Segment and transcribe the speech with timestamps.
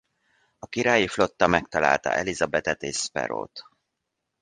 [0.59, 3.63] A Királyi Flotta megtalálja Elizabethet és Sparrowt.